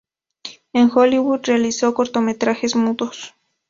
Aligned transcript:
En 0.73 0.89
Hollywood 0.91 1.41
realizó 1.43 1.93
cortometrajes 1.93 2.75
mudos. 2.75 3.35